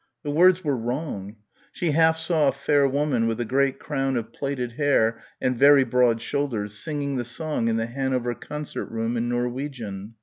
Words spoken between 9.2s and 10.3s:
Norwegian.